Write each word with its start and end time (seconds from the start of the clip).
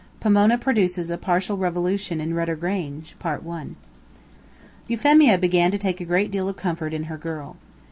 POMONA 0.19 0.57
PRODUCES 0.57 1.11
A 1.11 1.17
PARTIAL 1.19 1.57
REVOLUTION 1.57 2.19
IN 2.19 2.33
RUDDER 2.33 2.55
GRANGE. 2.55 3.15
Euphemia 4.87 5.37
began 5.37 5.69
to 5.69 5.77
take 5.77 6.01
a 6.01 6.05
great 6.05 6.31
deal 6.31 6.49
of 6.49 6.57
comfort 6.57 6.91
in 6.91 7.03
her 7.03 7.19
girl. 7.19 7.55